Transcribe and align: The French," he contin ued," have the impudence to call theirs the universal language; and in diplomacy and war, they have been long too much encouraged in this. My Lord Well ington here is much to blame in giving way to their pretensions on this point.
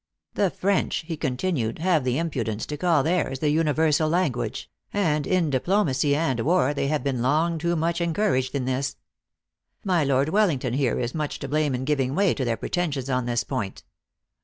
The 0.33 0.49
French," 0.49 1.03
he 1.05 1.15
contin 1.15 1.59
ued," 1.59 1.77
have 1.87 2.03
the 2.03 2.17
impudence 2.17 2.65
to 2.65 2.75
call 2.75 3.03
theirs 3.03 3.37
the 3.37 3.51
universal 3.51 4.09
language; 4.09 4.67
and 4.91 5.27
in 5.27 5.51
diplomacy 5.51 6.15
and 6.15 6.39
war, 6.39 6.73
they 6.73 6.87
have 6.87 7.03
been 7.03 7.21
long 7.21 7.59
too 7.59 7.75
much 7.75 8.01
encouraged 8.01 8.55
in 8.55 8.65
this. 8.65 8.95
My 9.85 10.03
Lord 10.03 10.29
Well 10.29 10.49
ington 10.49 10.73
here 10.73 10.99
is 10.99 11.13
much 11.13 11.37
to 11.37 11.47
blame 11.47 11.75
in 11.75 11.85
giving 11.85 12.15
way 12.15 12.33
to 12.33 12.43
their 12.43 12.57
pretensions 12.57 13.11
on 13.11 13.27
this 13.27 13.43
point. 13.43 13.83